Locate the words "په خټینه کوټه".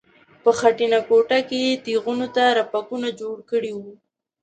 0.43-1.39